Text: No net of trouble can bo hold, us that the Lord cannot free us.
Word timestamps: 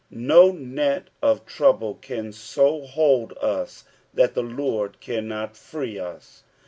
No 0.09 0.51
net 0.51 1.09
of 1.21 1.45
trouble 1.45 1.93
can 1.93 2.33
bo 2.55 2.87
hold, 2.87 3.33
us 3.39 3.83
that 4.15 4.33
the 4.33 4.41
Lord 4.41 4.99
cannot 4.99 5.55
free 5.55 5.99
us. 5.99 6.41